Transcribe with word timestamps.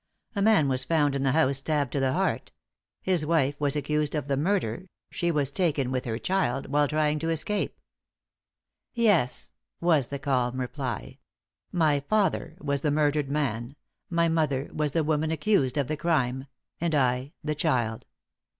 A 0.35 0.41
man 0.41 0.67
was 0.67 0.83
found 0.83 1.13
in 1.13 1.21
the 1.21 1.33
house 1.33 1.59
stabbed 1.59 1.91
to 1.91 1.99
the 1.99 2.13
heart; 2.13 2.51
his 3.03 3.23
wife 3.23 3.53
was 3.59 3.75
accused 3.75 4.15
of 4.15 4.27
the 4.27 4.35
murder; 4.35 4.87
she 5.11 5.29
was 5.29 5.51
taken, 5.51 5.91
with 5.91 6.05
her 6.05 6.17
child, 6.17 6.69
while 6.71 6.87
trying 6.87 7.19
to 7.19 7.29
escape." 7.29 7.79
"Yes," 8.95 9.51
was 9.79 10.07
the 10.07 10.17
calm 10.17 10.59
reply. 10.59 11.19
"My 11.71 11.99
father 11.99 12.57
was 12.59 12.81
the 12.81 12.89
murdered 12.89 13.29
man, 13.29 13.75
my 14.09 14.27
mother 14.27 14.71
was 14.73 14.93
the 14.93 15.03
woman 15.03 15.29
accused 15.29 15.77
of 15.77 15.87
the 15.87 15.97
crime, 15.97 16.47
and 16.79 16.95
I 16.95 17.33
the 17.43 17.53
child." 17.53 18.05